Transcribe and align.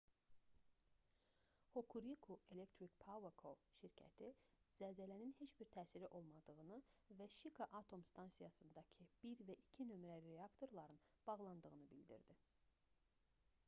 hokuriku 1.73 2.37
electric 2.55 2.95
power 3.03 3.33
co 3.41 3.51
şirkəti 3.79 4.29
zəlzələnin 4.79 5.35
heç 5.41 5.53
bir 5.61 5.69
təsiri 5.77 6.09
olmadığını 6.21 6.79
və 7.21 7.27
şika 7.37 7.67
atom 7.83 8.07
stansiyasındakı 8.11 9.07
1 9.29 9.45
və 9.53 9.59
2 9.67 9.87
nömrəli 9.93 10.35
reaktorların 10.41 11.01
bağlandığını 11.31 11.89
bildirdi 11.95 12.39